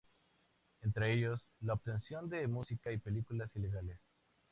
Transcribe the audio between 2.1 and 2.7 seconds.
de